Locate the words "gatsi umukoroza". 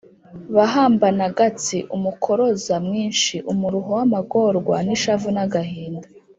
1.37-2.75